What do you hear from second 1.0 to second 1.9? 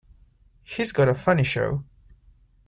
a funny show.